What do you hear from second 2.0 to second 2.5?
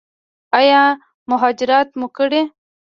کړی؟